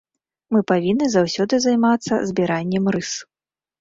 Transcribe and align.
Мы 0.55 0.59
павінны 0.71 1.05
заўсёды 1.15 1.55
займацца 1.67 2.13
збіраннем 2.31 2.85
рыс. 2.97 3.11